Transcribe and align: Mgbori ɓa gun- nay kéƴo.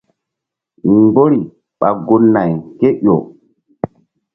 Mgbori 0.91 1.39
ɓa 1.79 1.87
gun- 2.05 2.29
nay 2.33 2.51
kéƴo. 2.79 3.15